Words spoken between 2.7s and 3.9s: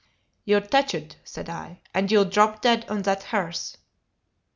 on that hearth."